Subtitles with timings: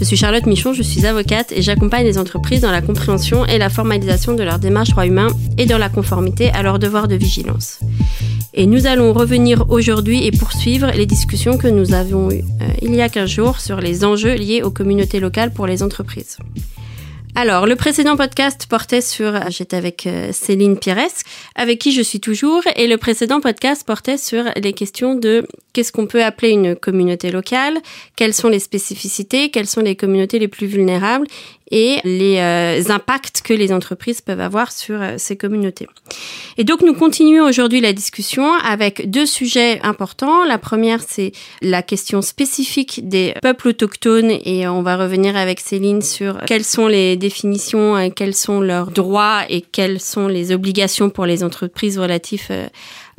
[0.00, 3.58] Je suis Charlotte Michon, je suis avocate et j'accompagne les entreprises dans la compréhension et
[3.58, 5.28] la formalisation de leurs démarches droits humains
[5.58, 7.80] et dans la conformité à leurs devoirs de vigilance.
[8.54, 12.94] Et nous allons revenir aujourd'hui et poursuivre les discussions que nous avions eues euh, il
[12.94, 16.38] y a 15 jours sur les enjeux liés aux communautés locales pour les entreprises.
[17.42, 21.08] Alors, le précédent podcast portait sur, j'étais avec euh, Céline Pires,
[21.54, 25.90] avec qui je suis toujours, et le précédent podcast portait sur les questions de qu'est-ce
[25.90, 27.78] qu'on peut appeler une communauté locale,
[28.14, 31.26] quelles sont les spécificités, quelles sont les communautés les plus vulnérables,
[31.70, 35.86] et les euh, impacts que les entreprises peuvent avoir sur euh, ces communautés.
[36.58, 40.44] Et donc nous continuons aujourd'hui la discussion avec deux sujets importants.
[40.44, 46.02] La première, c'est la question spécifique des peuples autochtones et on va revenir avec Céline
[46.02, 51.10] sur quelles sont les définitions, euh, quels sont leurs droits et quelles sont les obligations
[51.10, 52.48] pour les entreprises relatives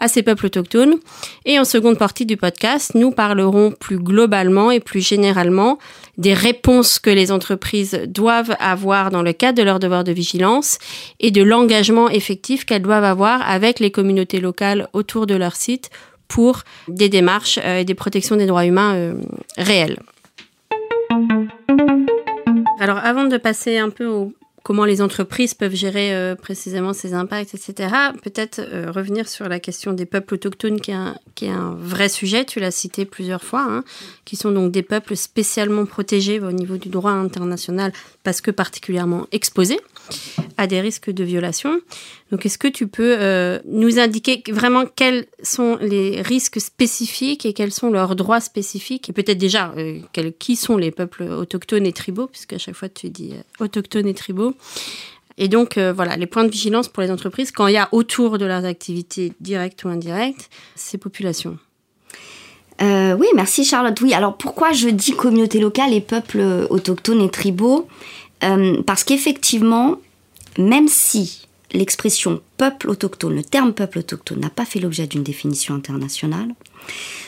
[0.01, 0.95] à ces peuples autochtones.
[1.45, 5.77] Et en seconde partie du podcast, nous parlerons plus globalement et plus généralement
[6.17, 10.79] des réponses que les entreprises doivent avoir dans le cadre de leur devoir de vigilance
[11.19, 15.89] et de l'engagement effectif qu'elles doivent avoir avec les communautés locales autour de leur site
[16.27, 19.13] pour des démarches euh, et des protections des droits humains euh,
[19.57, 19.99] réelles.
[22.79, 27.13] Alors avant de passer un peu au, comment les entreprises peuvent gérer euh, précisément ces
[27.13, 27.93] impacts, etc.
[28.23, 32.59] Peut-être euh, revenir sur la question des peuples autochtones, qui est un, vrai sujet, tu
[32.59, 33.83] l'as cité plusieurs fois, hein,
[34.25, 37.91] qui sont donc des peuples spécialement protégés au niveau du droit international
[38.23, 39.79] parce que particulièrement exposés
[40.67, 41.79] des risques de violation.
[42.31, 47.53] Donc, est-ce que tu peux euh, nous indiquer vraiment quels sont les risques spécifiques et
[47.53, 49.99] quels sont leurs droits spécifiques Et peut-être déjà, euh,
[50.39, 54.07] qui sont les peuples autochtones et tribaux, puisque à chaque fois tu dis euh, autochtones
[54.07, 54.53] et tribaux.
[55.37, 58.37] Et donc, voilà, les points de vigilance pour les entreprises quand il y a autour
[58.37, 61.57] de leurs activités directes ou indirectes ces populations.
[62.81, 63.99] oui, merci Charlotte.
[64.01, 67.87] Oui, alors pourquoi je dis communauté locale et peuples autochtones et tribaux?
[68.85, 69.97] Parce qu'effectivement,
[70.57, 75.73] même si l'expression peuple autochtone, le terme peuple autochtone n'a pas fait l'objet d'une définition
[75.73, 76.53] internationale,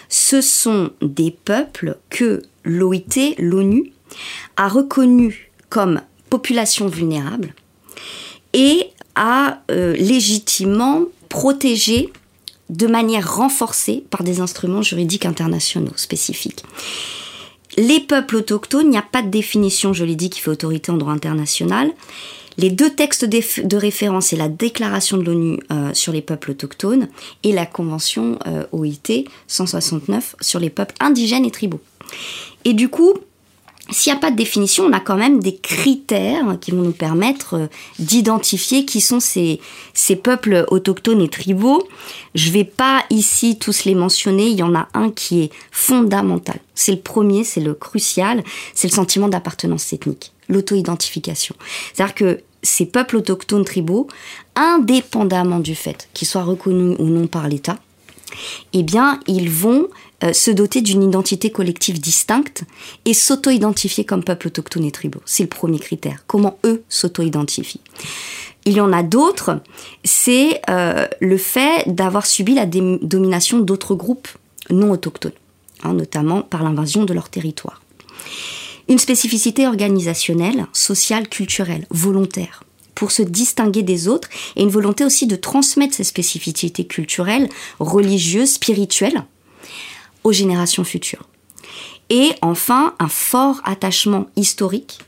[0.09, 3.91] ce sont des peuples que l'OIT, l'ONU,
[4.57, 5.35] a reconnus
[5.69, 7.53] comme population vulnérable
[8.53, 12.11] et a euh, légitimement protégé
[12.69, 16.63] de manière renforcée par des instruments juridiques internationaux spécifiques.
[17.77, 20.91] Les peuples autochtones, il n'y a pas de définition, je l'ai dit, qui fait autorité
[20.91, 21.91] en droit international.
[22.57, 27.07] Les deux textes de référence, c'est la Déclaration de l'ONU euh, sur les peuples autochtones
[27.43, 31.81] et la Convention euh, OIT 169 sur les peuples indigènes et tribaux.
[32.65, 33.13] Et du coup,
[33.89, 36.93] s'il n'y a pas de définition, on a quand même des critères qui vont nous
[36.93, 37.67] permettre euh,
[37.99, 39.59] d'identifier qui sont ces,
[39.93, 41.87] ces peuples autochtones et tribaux.
[42.35, 45.51] Je ne vais pas ici tous les mentionner, il y en a un qui est
[45.71, 46.59] fondamental.
[46.75, 48.43] C'est le premier, c'est le crucial,
[48.73, 51.55] c'est le sentiment d'appartenance ethnique l'auto-identification.
[51.93, 54.07] C'est-à-dire que ces peuples autochtones tribaux,
[54.55, 57.77] indépendamment du fait qu'ils soient reconnus ou non par l'État,
[58.73, 59.87] eh bien, ils vont
[60.23, 62.63] euh, se doter d'une identité collective distincte
[63.05, 65.21] et s'auto-identifier comme peuple autochtone et tribaux.
[65.25, 66.23] C'est le premier critère.
[66.27, 67.81] Comment eux s'auto-identifient.
[68.65, 69.59] Il y en a d'autres,
[70.05, 74.29] c'est euh, le fait d'avoir subi la domination d'autres groupes
[74.69, 75.33] non autochtones,
[75.83, 77.81] hein, notamment par l'invasion de leur territoire.
[78.89, 82.63] Une spécificité organisationnelle, sociale, culturelle, volontaire
[82.95, 87.49] pour se distinguer des autres et une volonté aussi de transmettre ces spécificités culturelles,
[87.79, 89.23] religieuses, spirituelles
[90.23, 91.27] aux générations futures.
[92.09, 94.99] Et enfin, un fort attachement historique,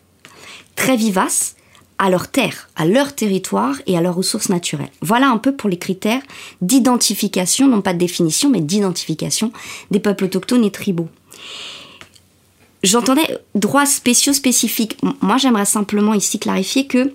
[0.75, 1.56] très vivace,
[1.98, 4.92] à leur terre, à leur territoire et à leurs ressources naturelles.
[5.01, 6.21] Voilà un peu pour les critères
[6.62, 9.51] d'identification, non pas de définition, mais d'identification
[9.92, 11.07] des peuples autochtones et tribaux.
[12.85, 14.99] J'entendais droits spéciaux spécifiques.
[15.19, 17.11] Moi, j'aimerais simplement ici clarifier que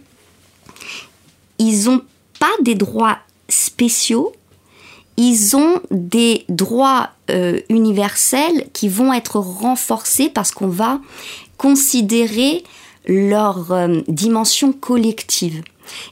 [1.60, 2.02] ils n'ont
[2.40, 3.18] pas des droits
[3.48, 4.32] spéciaux,
[5.16, 11.00] ils ont des droits euh, universels qui vont être renforcés parce qu'on va
[11.56, 12.64] considérer
[13.06, 15.62] leur euh, dimension collective.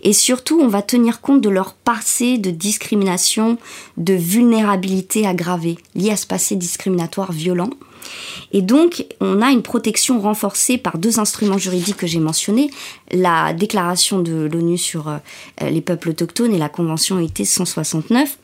[0.02, 3.58] Et surtout, on va tenir compte de leur passé de discrimination,
[3.96, 7.70] de vulnérabilité aggravée liée à ce passé discriminatoire violent
[8.52, 12.70] Et donc, on a une protection renforcée par deux instruments juridiques que j'ai mentionnés,
[13.12, 15.18] la déclaration de l'ONU sur euh,
[15.60, 18.38] les peuples autochtones et la Convention IT 169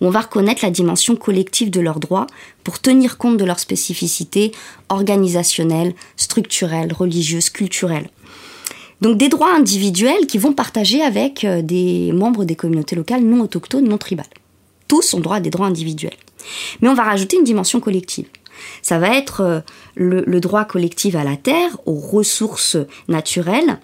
[0.00, 2.26] où on va reconnaître la dimension collective de leurs droits
[2.64, 4.52] pour tenir compte de leurs spécificités
[4.88, 8.08] organisationnelles, structurelles, religieuses, culturelles.
[9.00, 13.40] Donc des droits individuels qui vont partager avec euh, des membres des communautés locales non
[13.42, 14.26] autochtones, non tribales.
[14.88, 16.16] Tous ont droit à des droits individuels.
[16.80, 18.26] Mais on va rajouter une dimension collective.
[18.82, 19.60] Ça va être euh,
[19.94, 22.76] le, droit collectif à la terre, aux ressources
[23.08, 23.78] naturelles,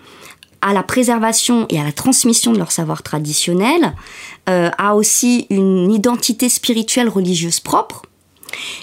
[0.63, 3.95] à la préservation et à la transmission de leur savoir traditionnel,
[4.49, 8.03] euh, a aussi une identité spirituelle religieuse propre.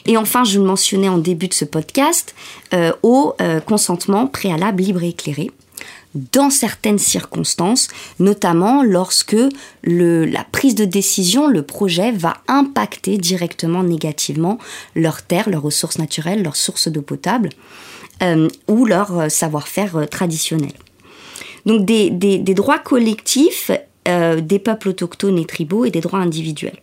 [0.06, 2.36] Et enfin, je le mentionnais en début de ce podcast,
[2.74, 5.52] euh, au euh, consentement préalable libre et éclairé
[6.16, 7.88] dans certaines circonstances,
[8.20, 9.36] notamment lorsque
[9.84, 14.58] la prise de décision, le projet va impacter directement négativement
[14.96, 17.50] leur terre, leurs ressources naturelles, leurs sources d'eau potable
[18.70, 20.72] ou leur savoir-faire traditionnel.
[21.66, 23.72] Donc des, droits collectifs
[24.08, 26.80] euh, des peuples autochtones et tribaux et des droits individuels.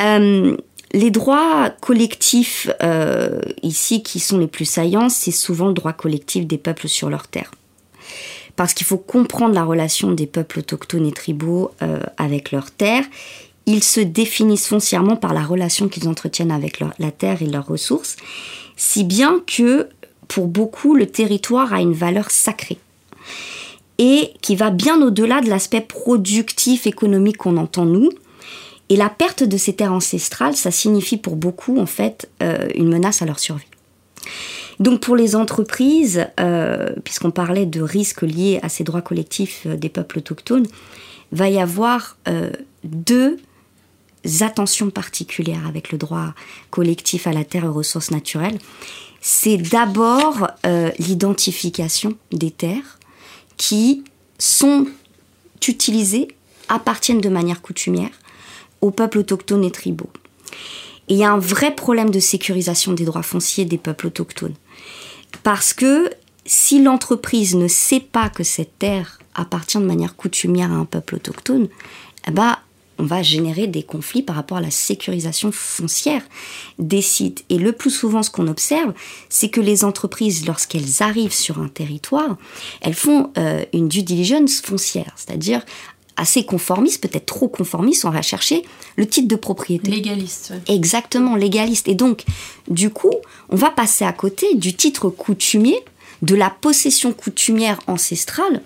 [0.00, 0.56] Euh,
[0.94, 6.46] les droits collectifs euh, ici qui sont les plus saillants, c'est souvent le droit collectif
[6.46, 7.50] des peuples sur leur terre.
[8.56, 11.72] Parce qu'il faut comprendre la relation des peuples autochtones et tribaux
[12.16, 13.04] avec leur terre.
[13.66, 18.14] Ils se définissent foncièrement par la relation qu'ils entretiennent avec la terre et leurs ressources,
[18.76, 19.88] si bien que
[20.28, 22.78] pour beaucoup, le territoire a une valeur sacrée
[23.98, 28.10] et qui va bien au-delà de l'aspect productif, économique qu'on entend nous.
[28.88, 32.88] Et la perte de ces terres ancestrales, ça signifie pour beaucoup en fait euh, une
[32.88, 33.64] menace à leur survie.
[34.80, 39.76] Donc pour les entreprises, euh, puisqu'on parlait de risques liés à ces droits collectifs euh,
[39.76, 40.66] des peuples autochtones,
[41.32, 42.16] va y avoir
[42.84, 43.38] deux
[44.40, 46.32] attentions particulières avec le droit
[46.70, 48.58] collectif à la terre et aux ressources naturelles.
[49.20, 50.46] C'est d'abord
[51.00, 53.00] l'identification des terres,
[53.56, 54.04] qui
[54.38, 54.86] sont
[55.66, 56.28] utilisés,
[56.68, 58.10] appartiennent de manière coutumière
[58.84, 60.10] aux peuples autochtones et tribaux.
[61.08, 64.54] Et il y a un vrai problème de sécurisation des droits fonciers des peuples autochtones.
[65.42, 66.10] Parce que
[66.44, 71.14] si l'entreprise ne sait pas que cette terre appartient de manière coutumière à un peuple
[71.14, 71.68] autochtone,
[72.28, 72.58] eh ben,
[72.98, 76.22] on va générer des conflits par rapport à la sécurisation foncière
[76.78, 77.44] des sites.
[77.48, 78.92] Et le plus souvent, ce qu'on observe,
[79.28, 82.36] c'est que les entreprises, lorsqu'elles arrivent sur un territoire,
[82.82, 85.62] elles font euh, une due diligence foncière, c'est-à-dire
[86.16, 88.62] assez conformiste, peut-être trop conformiste, on va chercher
[88.96, 89.90] le titre de propriété.
[89.90, 90.52] Légaliste.
[90.68, 91.88] Exactement, légaliste.
[91.88, 92.24] Et donc,
[92.68, 93.14] du coup,
[93.48, 95.84] on va passer à côté du titre coutumier,
[96.22, 98.62] de la possession coutumière ancestrale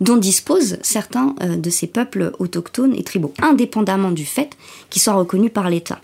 [0.00, 4.50] dont disposent certains euh, de ces peuples autochtones et tribaux, indépendamment du fait
[4.88, 6.00] qu'ils soient reconnus par l'État.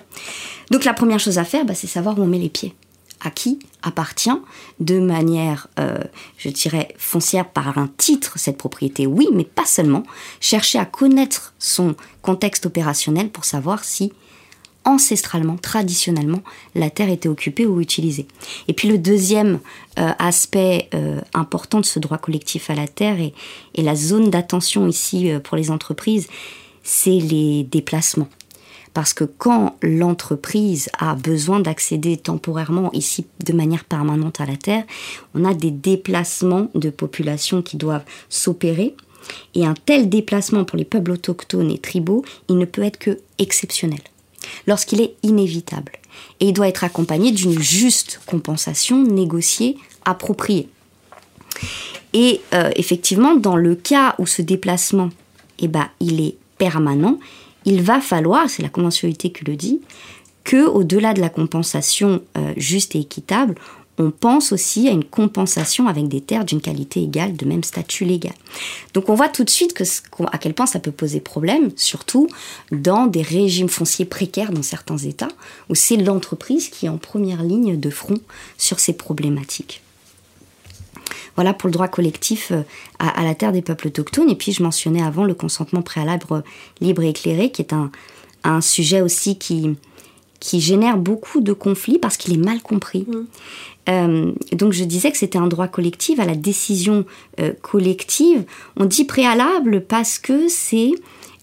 [0.71, 2.75] Donc la première chose à faire, bah, c'est savoir où on met les pieds.
[3.21, 4.39] À qui appartient
[4.79, 5.99] de manière, euh,
[6.37, 10.03] je dirais, foncière par un titre cette propriété, oui, mais pas seulement.
[10.41, 14.13] Chercher à connaître son contexte opérationnel pour savoir si
[14.85, 16.43] ancestralement, traditionnellement,
[16.75, 18.27] la terre était occupée ou utilisée.
[18.69, 19.61] Et puis le deuxième
[19.99, 23.33] euh, aspect euh, important de ce droit collectif à la terre et,
[23.83, 26.29] la zone d'attention ici pour les entreprises,
[26.83, 28.29] c'est les déplacements.
[28.97, 34.85] Parce que quand l'entreprise a besoin d'accéder temporairement, ici de manière permanente à la terre,
[35.35, 38.95] on a des déplacements de population qui doivent s'opérer.
[39.55, 43.19] Et un tel déplacement pour les peuples autochtones et tribaux, il ne peut être que
[43.37, 44.01] exceptionnel
[44.67, 45.93] lorsqu'il est inévitable.
[46.41, 49.77] Et il doit être accompagné d'une juste compensation négociée,
[50.07, 50.71] appropriée.
[52.15, 55.11] Et euh, effectivement, dans le cas où ce déplacement,
[55.59, 57.19] eh ben, il est permanent,
[57.67, 59.81] il va falloir, c'est la conventionnalité qui le dit,
[60.45, 63.57] que au-delà de la compensation euh, juste et équitable,
[63.99, 68.05] on pense aussi à une compensation avec des terres d'une qualité égale, de même statut
[68.05, 68.35] légal.
[68.95, 69.75] Donc on voit tout de suite
[70.33, 72.29] à quel point ça peut poser problème, surtout
[72.71, 75.31] dans des régimes fonciers précaires dans certains États,
[75.71, 78.19] où c'est l'entreprise qui est en première ligne de front
[78.59, 79.83] sur ces problématiques.
[81.37, 82.63] Voilà pour le droit collectif euh,
[82.99, 84.31] à, la terre des peuples autochtones.
[84.31, 86.43] Et puis je mentionnais avant le consentement préalable
[86.81, 87.91] libre et éclairé, qui est un,
[88.45, 89.77] un sujet aussi qui,
[90.41, 93.07] qui génère beaucoup de conflits parce qu'il est mal compris.
[93.09, 93.15] Mmh.
[93.89, 97.05] Euh, donc je disais que c'était un droit collectif à la décision
[97.41, 98.45] euh, collective.
[98.77, 100.91] On dit préalable parce que c'est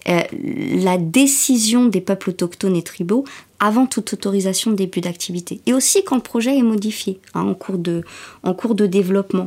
[0.08, 3.24] euh, la décision des peuples autochtones et tribaux
[3.58, 5.60] avant toute autorisation de début d'activité.
[5.66, 8.04] Et aussi quand le projet est modifié hein, en, cours de,
[8.42, 9.46] en cours de développement.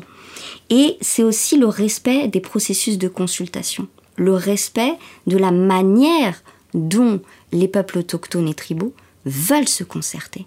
[0.70, 4.94] Et c'est aussi le respect des processus de consultation, le respect
[5.28, 7.22] de la manière dont
[7.52, 8.94] les peuples autochtones et tribaux
[9.26, 10.46] veulent se concerter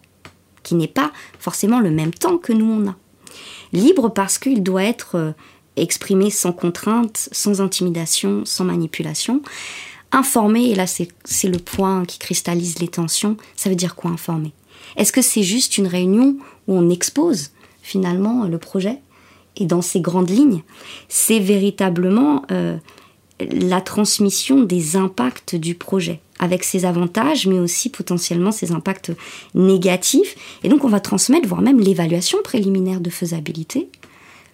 [0.63, 2.97] qui n'est pas forcément le même temps que nous on a.
[3.73, 5.33] Libre parce qu'il doit être euh,
[5.77, 9.43] exprimé sans contrainte, sans intimidation, sans manipulation.
[10.13, 14.53] Informé, et là c'est le point qui cristallise les tensions, ça veut dire quoi informer?
[14.97, 16.37] Est-ce que c'est juste une réunion
[16.67, 17.51] où on expose
[17.83, 18.99] finalement le projet
[19.57, 20.63] et dans ses grandes lignes
[21.09, 22.77] C'est véritablement euh,
[23.39, 29.13] la transmission des impacts du projet avec ses avantages, mais aussi potentiellement ses impacts
[29.55, 30.37] négatifs?
[30.65, 33.89] Et donc on va transmettre, voire même l'évaluation préliminaire de faisabilité,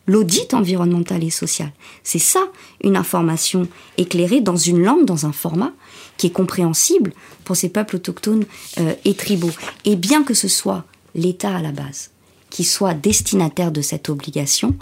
[0.07, 1.73] l'audit environnemental et social.
[2.03, 2.45] C'est ça,
[2.83, 5.73] une information éclairée dans une langue, dans un format
[6.17, 7.13] qui est compréhensible
[7.45, 8.45] pour ces peuples autochtones
[8.79, 9.51] euh, et tribaux.
[9.85, 10.85] Et bien que ce soit
[11.15, 12.11] l'État à la base
[12.51, 14.77] qui soit destinataire de cette obligation,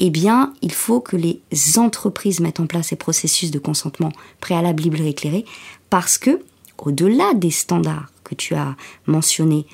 [0.00, 1.40] eh bien, il faut que les
[1.76, 5.44] entreprises mettent en place ces processus de consentement préalable et éclairé
[5.90, 6.40] parce que,
[6.78, 8.76] au-delà des standards que tu as
[9.06, 9.66] mentionnés,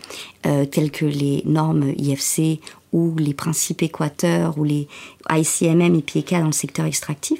[0.46, 2.60] euh, tels que les normes IFC
[2.92, 4.88] ou les principes équateurs ou les
[5.30, 7.38] ICMM et PIECA dans le secteur extractif,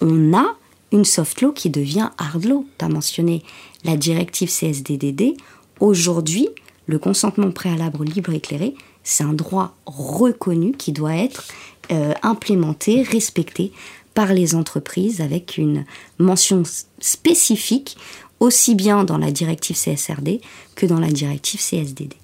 [0.00, 0.56] on a
[0.92, 2.66] une soft law qui devient hard law.
[2.78, 3.42] Tu as mentionné
[3.84, 5.36] la directive CSDDD.
[5.80, 6.48] Aujourd'hui,
[6.86, 11.48] le consentement préalable libre éclairé, c'est un droit reconnu qui doit être
[11.90, 13.72] euh, implémenté, respecté
[14.14, 15.84] par les entreprises avec une
[16.18, 16.62] mention
[17.00, 17.96] spécifique
[18.42, 20.40] aussi bien dans la directive CSRD
[20.74, 22.14] que dans la directive CSDD.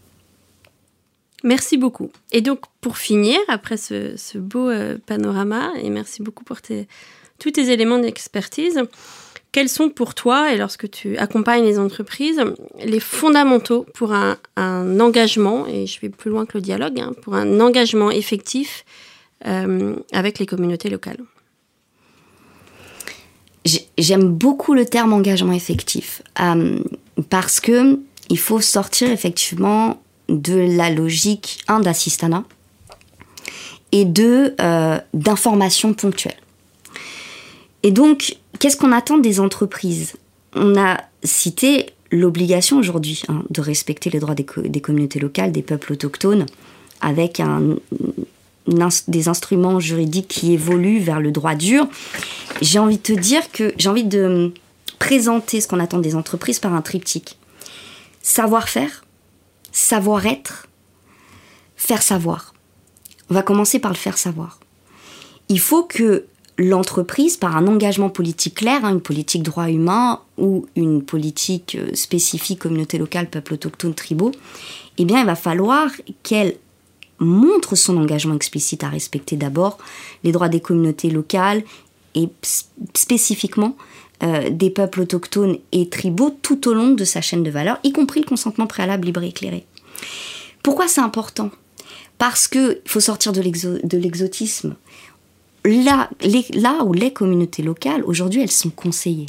[1.45, 2.11] Merci beaucoup.
[2.33, 7.71] Et donc, pour finir, après ce, beau euh, panorama, et merci beaucoup pour tous tes
[7.71, 8.83] éléments d'expertise,
[9.53, 12.43] quels sont pour toi, et lorsque tu accompagnes les entreprises,
[12.85, 14.37] les fondamentaux pour un,
[14.99, 18.85] engagement, et je vais plus loin que le dialogue, hein, pour un engagement effectif
[19.47, 21.21] euh, avec les communautés locales?
[23.99, 26.79] J'aime beaucoup le terme engagement effectif euh,
[27.31, 27.99] parce que
[28.31, 32.45] il faut sortir effectivement de la logique un d'assistanat
[33.91, 36.37] et deux euh, d'information ponctuelle.
[37.83, 40.15] Et donc, qu'est-ce qu'on attend des entreprises?
[40.55, 45.63] On a cité l'obligation aujourd'hui hein, de respecter les droits des, des, communautés locales, des
[45.63, 46.47] peuples autochtones,
[47.01, 47.77] avec un,
[49.09, 51.87] des instruments juridiques qui évoluent vers le droit dur.
[52.61, 54.53] J'ai envie de te dire que j'ai envie de
[54.99, 57.39] présenter ce qu'on attend des entreprises par un triptyque.
[58.23, 59.05] Savoir-faire,
[59.73, 60.69] savoir-être,
[61.77, 62.55] faire savoir.
[63.31, 64.59] On va commencer par le faire savoir.
[65.49, 66.27] Il faut que
[66.59, 71.95] l'entreprise, par un engagement politique clair, hein, une politique droit humain ou une politique euh,
[71.95, 74.33] spécifique communauté locale, peuple autochtone, tribaux,
[74.99, 75.91] eh bien, il va falloir
[76.25, 76.57] qu'elle
[77.19, 79.79] montre son engagement explicite à respecter d'abord
[80.25, 81.63] les droits des communautés locales
[82.15, 82.29] et
[82.95, 83.77] spécifiquement
[84.23, 87.93] euh, des peuples autochtones et tribaux tout au long de sa chaîne de valeur, y
[87.93, 89.65] compris le consentement préalable libre et éclairé.
[90.63, 91.51] Pourquoi c'est important?
[92.19, 93.41] Parce qu'il faut sortir de
[93.97, 94.75] l'exotisme.
[95.65, 96.11] Là,
[96.55, 99.27] là où les communautés locales, aujourd'hui, elles sont conseillées.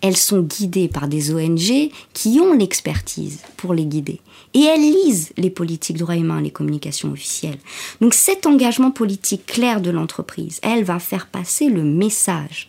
[0.00, 4.20] Elles sont guidées par des ONG qui ont l'expertise pour les guider.
[4.54, 7.58] Et elles lisent les politiques droits humains, les communications officielles.
[8.00, 12.68] Donc cet engagement politique clair de l'entreprise, elle va faire passer le message.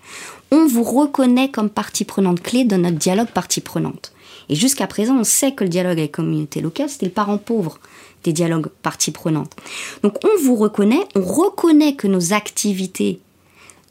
[0.52, 4.14] On vous reconnaît comme partie prenante clé dans notre dialogue partie prenante.
[4.50, 7.38] Et jusqu'à présent, on sait que le dialogue avec les communautés locales, c'était le parent
[7.38, 7.80] pauvre
[8.24, 9.54] des dialogues parties prenantes.
[10.02, 13.20] Donc on vous reconnaît, on reconnaît que nos activités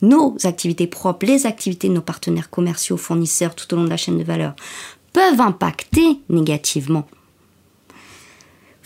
[0.03, 3.97] nos activités propres, les activités de nos partenaires commerciaux, fournisseurs tout au long de la
[3.97, 4.55] chaîne de valeur,
[5.13, 7.07] peuvent impacter négativement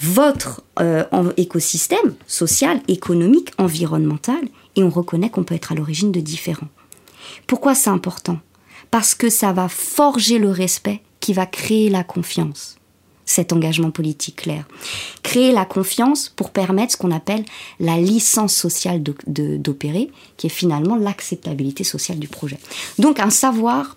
[0.00, 1.04] votre euh,
[1.36, 4.40] écosystème social, économique, environnemental,
[4.76, 6.68] et on reconnaît qu'on peut être à l'origine de différents.
[7.46, 8.38] Pourquoi c'est important?
[8.90, 12.77] Parce que ça va forger le respect qui va créer la confiance
[13.28, 14.64] cet engagement politique clair.
[15.22, 17.44] Créer la confiance pour permettre ce qu'on appelle
[17.78, 22.58] la licence sociale d'opérer, qui est finalement l'acceptabilité sociale du projet.
[22.98, 23.96] Donc un savoir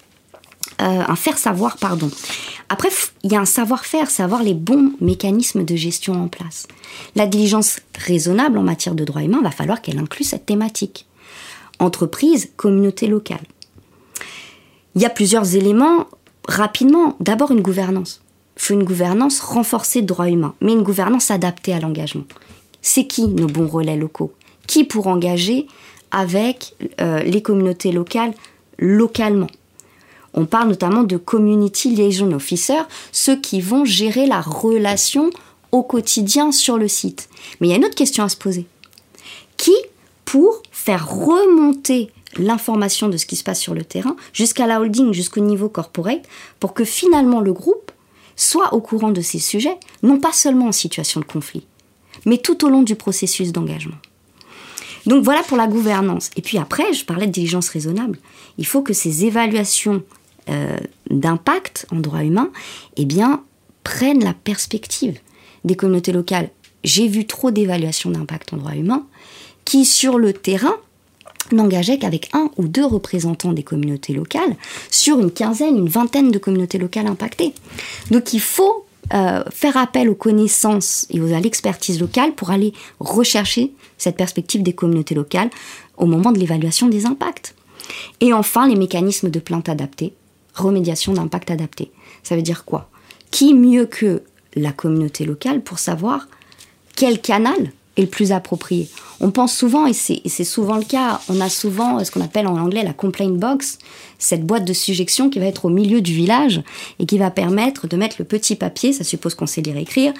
[0.82, 2.10] euh, un faire savoir, pardon.
[2.70, 2.90] Après,
[3.24, 6.68] il y a un savoir-faire, savoir les bons mécanismes de gestion en place.
[7.16, 11.06] La diligence raisonnable en matière de droits humains va falloir qu'elle inclue cette thématique.
[11.80, 13.44] Entreprise, communauté locale.
[14.96, 16.08] Il y a plusieurs éléments.
[16.48, 18.21] Rapidement, d'abord une gouvernance
[18.62, 22.26] faut une gouvernance renforcée de droits humains, mais une gouvernance adaptée à l'engagement.
[22.84, 24.34] C'est qui nos bons relais locaux?
[24.68, 25.66] Qui pour engager
[26.12, 28.34] avec euh, les communautés locales
[28.78, 29.48] localement?
[30.36, 35.32] On parle notamment de community liaison officers, ceux qui vont gérer la relation
[35.72, 37.30] au quotidien sur le site.
[37.60, 38.68] Mais il y a une autre question à se poser.
[39.58, 39.76] Qui
[40.24, 45.14] pour faire remonter l'information de ce qui se passe sur le terrain jusqu'à la holding,
[45.14, 46.22] jusqu'au niveau corporate,
[46.60, 47.91] pour que finalement le groupe
[48.42, 51.66] soient au courant de ces sujets, non pas seulement en situation de conflit,
[52.26, 53.98] mais tout au long du processus d'engagement.
[55.06, 56.30] Donc voilà pour la gouvernance.
[56.36, 58.20] Et puis après, je parlais de diligence raisonnable.
[58.58, 60.04] Il faut que ces évaluations
[60.50, 60.78] euh,
[61.10, 62.50] d'impact en droit humain
[62.98, 63.08] eh
[63.84, 65.20] prennent la perspective
[65.64, 66.50] des communautés locales.
[66.84, 69.06] J'ai vu trop d'évaluations d'impact en droit humain
[69.66, 70.76] qui, sur le terrain,
[71.52, 74.56] n'engageaient qu'avec un ou deux représentants des communautés locales
[74.90, 77.54] sur une quinzaine, une vingtaine de communautés locales impactées.
[78.10, 83.74] Donc il faut euh, faire appel aux connaissances et à l'expertise locale pour aller rechercher
[83.98, 85.50] cette perspective des communautés locales
[85.98, 87.54] au moment de l'évaluation des impacts.
[88.22, 90.14] Et enfin, les mécanismes de plainte adaptés,
[90.56, 91.92] remédiation d'impact adapté.
[92.24, 92.90] Ça veut dire quoi?
[93.32, 94.24] Qui mieux que
[94.56, 96.28] la communauté locale pour savoir
[96.96, 98.88] quel canal est le plus approprié.
[99.20, 102.58] On pense souvent, et c'est souvent le cas, on a souvent ce qu'on appelle en
[102.58, 103.78] anglais la complaint box,
[104.18, 106.62] cette boîte de sujection qui va être au milieu du village
[107.00, 109.82] et qui va permettre de mettre le petit papier, ça suppose qu'on sait lire et
[109.82, 110.14] écrire,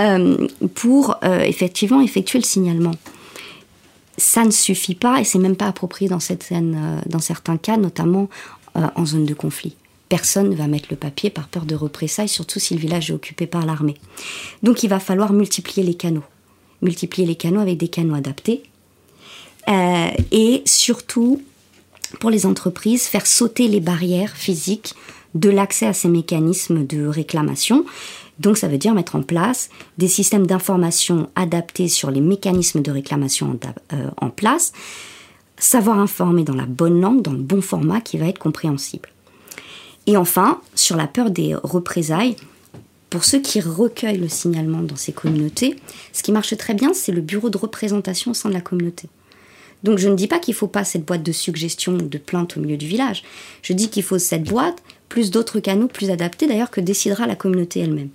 [0.00, 2.94] euh, pour euh, effectivement effectuer le signalement.
[4.16, 8.28] Ça ne suffit pas et c'est même pas approprié dans, euh, dans certains cas, notamment
[8.74, 9.76] en zone de conflit
[10.08, 13.14] personne ne va mettre le papier par peur de représailles, surtout si le village est
[13.14, 13.94] occupé par l'armée.
[14.62, 16.22] Donc il va falloir multiplier les canaux
[16.82, 18.62] multiplier les canaux avec des canaux adaptés.
[19.68, 21.40] Euh, et surtout,
[22.20, 24.94] pour les entreprises, faire sauter les barrières physiques
[25.34, 27.84] de l'accès à ces mécanismes de réclamation.
[28.38, 32.90] Donc ça veut dire mettre en place des systèmes d'information adaptés sur les mécanismes de
[32.90, 33.58] réclamation
[33.92, 34.72] euh, en place,
[35.58, 39.08] savoir informer dans la bonne langue, dans le bon format qui va être compréhensible.
[40.06, 42.36] Et enfin, sur la peur des représailles,
[43.12, 45.76] pour ceux qui recueillent le signalement dans ces communautés,
[46.14, 49.10] ce qui marche très bien, c'est le bureau de représentation au sein de la communauté.
[49.82, 52.16] Donc je ne dis pas qu'il ne faut pas cette boîte de suggestions ou de
[52.16, 53.22] plaintes au milieu du village.
[53.60, 57.36] Je dis qu'il faut cette boîte, plus d'autres canaux plus adaptés d'ailleurs que décidera la
[57.36, 58.08] communauté elle-même.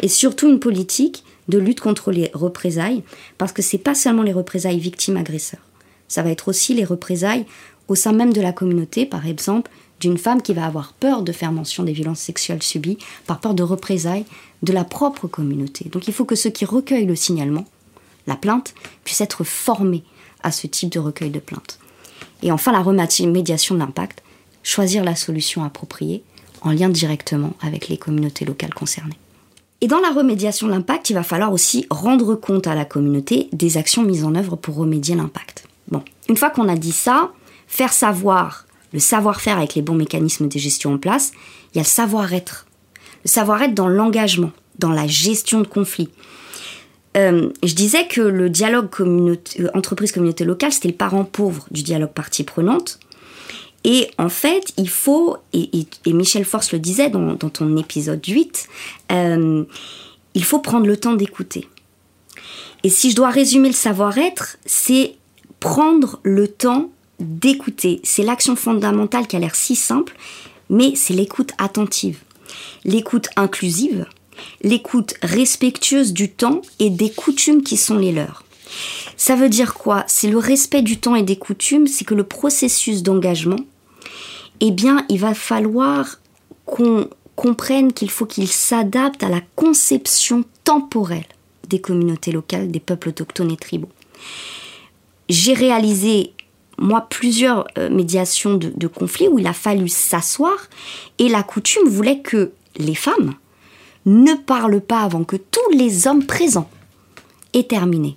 [0.00, 3.02] Et surtout une politique de lutte contre les représailles,
[3.38, 5.66] parce que ce n'est pas seulement les représailles victimes-agresseurs.
[6.06, 7.46] Ça va être aussi les représailles
[7.88, 11.32] au sein même de la communauté, par exemple d'une femme qui va avoir peur de
[11.32, 14.26] faire mention des violences sexuelles subies, par peur de représailles
[14.62, 15.88] de la propre communauté.
[15.90, 17.64] Donc il faut que ceux qui recueillent le signalement,
[18.26, 20.04] la plainte, puissent être formés
[20.42, 21.78] à ce type de recueil de plainte.
[22.42, 24.22] Et enfin, la remédiation de l'impact,
[24.62, 26.22] choisir la solution appropriée
[26.60, 29.18] en lien directement avec les communautés locales concernées.
[29.80, 33.48] Et dans la remédiation de l'impact, il va falloir aussi rendre compte à la communauté
[33.52, 35.68] des actions mises en œuvre pour remédier l'impact.
[35.88, 37.30] Bon, une fois qu'on a dit ça,
[37.66, 38.65] faire savoir
[38.96, 41.32] le savoir-faire avec les bons mécanismes de gestion en place,
[41.74, 42.66] il y a le savoir-être.
[43.24, 46.08] Le savoir-être dans l'engagement, dans la gestion de conflits.
[47.18, 49.36] Euh, je disais que le dialogue euh,
[49.74, 52.98] entreprise-communauté locale, c'était le parent pauvre du dialogue partie prenante.
[53.84, 58.66] Et en fait, il faut, et, Michel Force le disait dans, ton épisode 8,
[59.12, 59.64] euh,
[60.32, 61.68] il faut prendre le temps d'écouter.
[62.82, 65.16] Et si je dois résumer le savoir-être, c'est
[65.60, 68.00] prendre le temps d'écouter.
[68.04, 70.14] C'est l'action fondamentale qui a l'air si simple,
[70.70, 72.20] mais c'est l'écoute attentive,
[72.84, 74.06] l'écoute inclusive,
[74.62, 78.44] l'écoute respectueuse du temps et des coutumes qui sont les leurs.
[79.16, 80.04] Ça veut dire quoi?
[80.06, 83.60] C'est le respect du temps et des coutumes, c'est que le processus d'engagement,
[84.60, 86.18] eh bien, il va falloir
[86.64, 91.26] qu'on comprenne qu'il faut qu'il s'adapte à la conception temporelle
[91.68, 93.90] des communautés locales, des peuples autochtones et tribaux.
[95.28, 96.32] J'ai réalisé
[96.78, 100.56] moi, plusieurs euh, médiations de, conflits où il a fallu s'asseoir
[101.18, 103.34] et la coutume voulait que les femmes
[104.04, 106.68] ne parlent pas avant que tous les hommes présents
[107.54, 108.16] aient terminé.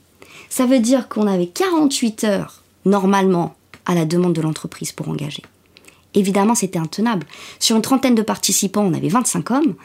[0.49, 5.43] Ça veut dire qu'on avait 48 heures, normalement, à la demande de l'entreprise pour engager.
[6.15, 7.25] Évidemment, c'était intenable.
[7.59, 9.75] Sur une trentaine de participants, on avait 25 hommes,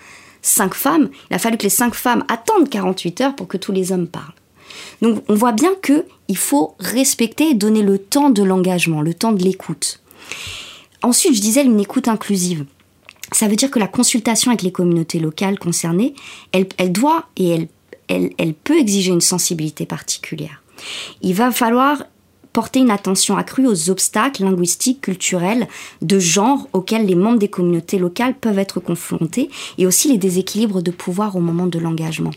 [0.43, 1.11] 5 femmes.
[1.31, 4.09] Il a fallu que les 5 femmes attendent 48 heures pour que tous les hommes
[4.09, 4.33] parlent.
[5.03, 9.33] Donc on voit bien qu'il faut respecter et donner le temps de l'engagement, le temps
[9.33, 10.01] de l'écoute.
[11.03, 12.65] Ensuite, je disais une écoute inclusive.
[13.33, 16.15] Ça veut dire que la consultation avec les communautés locales concernées,
[16.53, 17.69] elle, doit et
[18.09, 20.63] elle peut exiger une sensibilité particulière.
[21.23, 22.05] Il va falloir
[22.55, 25.69] porter une attention accrue aux obstacles linguistiques, culturels,
[26.01, 30.81] de genre auxquels les membres des communautés locales peuvent être confrontés et aussi les déséquilibres
[30.81, 32.31] de pouvoir au moment de l'engagement.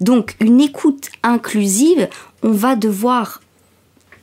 [0.00, 2.08] Donc une écoute inclusive,
[2.42, 3.42] on va devoir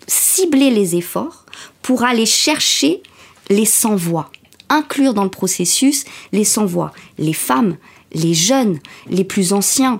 [0.08, 1.46] cibler les efforts
[1.84, 3.04] pour aller chercher
[3.50, 4.32] les sans-voix,
[4.70, 7.78] inclure dans le processus les sans-voix, les femmes,
[8.14, 10.00] les jeunes, les plus anciens,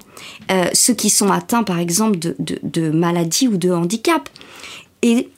[0.50, 4.28] euh, ceux qui sont atteints par exemple de, maladies ou de handicap
[5.02, 5.30] et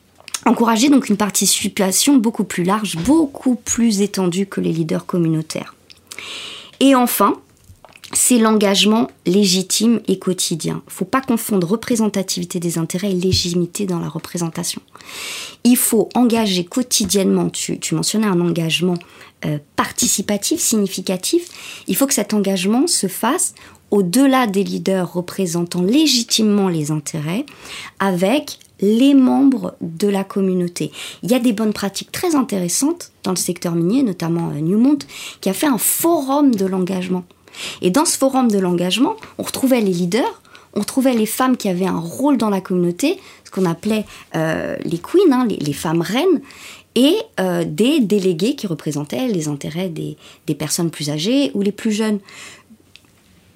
[0.45, 5.75] encourager donc une participation beaucoup plus large, beaucoup plus étendue que les leaders communautaires.
[6.79, 7.37] Et enfin,
[8.13, 10.81] c'est l'engagement légitime et quotidien.
[10.85, 14.81] Il ne faut pas confondre représentativité des intérêts et légitimité dans la représentation.
[15.63, 18.97] Il faut engager quotidiennement, tu, mentionnais un engagement
[19.45, 21.47] euh, participatif, significatif,
[21.87, 23.55] il faut que cet engagement se fasse
[23.91, 27.45] au-delà des leaders représentant légitimement les intérêts,
[27.99, 30.91] avec les membres de la communauté.
[31.23, 34.99] Il y a des bonnes pratiques très intéressantes dans le secteur minier, notamment euh, Newmont,
[35.39, 37.23] qui a fait un forum de l'engagement.
[37.81, 40.41] Et dans ce forum de l'engagement, on retrouvait les leaders,
[40.75, 44.75] on retrouvait les femmes qui avaient un rôle dans la communauté, ce qu'on appelait euh,
[44.83, 46.41] les queens, hein, les, femmes reines,
[46.95, 50.17] et euh, des délégués qui représentaient les intérêts des,
[50.55, 52.19] personnes plus âgées ou les plus jeunes.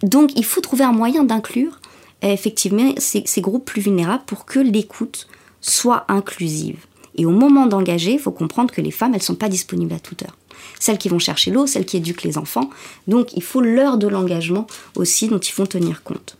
[0.04, 1.82] Donc il faut trouver un moyen d'inclure
[2.22, 5.28] effectivement ces, groupes plus vulnérables pour que l'écoute
[5.62, 6.86] soit inclusive.
[7.16, 9.94] Et au moment d'engager, il faut comprendre que les femmes, elles ne sont pas disponibles
[9.94, 10.36] à toute heure
[10.80, 12.70] celles qui vont chercher l'eau, celles qui éduquent les enfants.
[13.08, 16.38] Donc il faut l'heure de l'engagement aussi dont ils font tenir compte.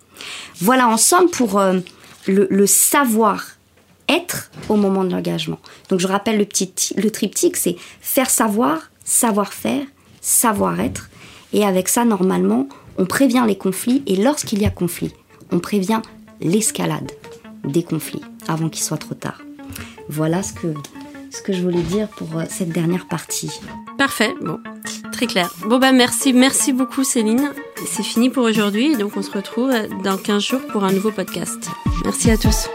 [0.60, 1.80] Voilà en somme pour euh,
[2.28, 5.60] le, savoir-être au moment de l'engagement.
[5.90, 9.86] Donc je rappelle le, petit, le triptyque, c'est faire savoir, savoir-faire,
[10.22, 11.10] savoir-être.
[11.54, 15.14] Et avec ça, normalement, on prévient les conflits et lorsqu'il y a conflit,
[15.52, 16.02] on prévient
[16.42, 17.12] l'escalade
[17.64, 19.42] des conflits avant qu'il soit trop tard.
[20.10, 20.74] Voilà ce que
[21.30, 23.52] ce que je voulais dire pour euh, cette dernière partie.
[23.98, 24.60] Parfait, bon,
[25.12, 25.54] très clair.
[25.68, 27.52] Bon bah merci, merci beaucoup Céline.
[27.86, 29.72] C'est fini pour aujourd'hui, donc on se retrouve
[30.04, 31.70] dans 15 jours pour un nouveau podcast.
[32.06, 32.70] Merci à tous.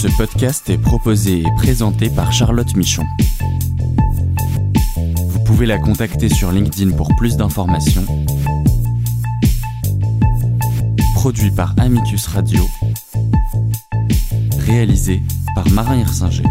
[0.00, 3.04] Ce podcast est proposé et présenté par Charlotte Michon.
[5.50, 8.06] Pouvez la contacter sur LinkedIn pour plus d'informations
[11.14, 12.62] produit par Amicus Radio,
[14.60, 15.22] réalisé
[15.56, 16.44] par Marin Hirsinger.